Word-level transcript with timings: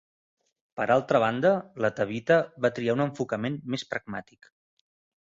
Per 0.79 0.87
altra 0.95 1.21
banda, 1.25 1.51
la 1.87 1.93
Tabitha 2.01 2.39
va 2.67 2.75
triar 2.81 2.99
un 2.99 3.07
enfocament 3.09 3.63
més 3.75 3.89
pragmàtic. 3.95 4.55